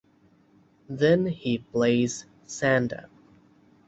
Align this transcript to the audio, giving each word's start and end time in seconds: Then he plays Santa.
Then 0.89 1.27
he 1.27 1.59
plays 1.59 2.25
Santa. 2.47 3.07